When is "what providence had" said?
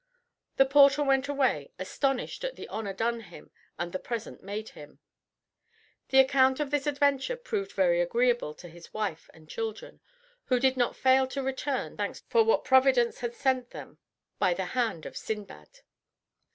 12.43-13.35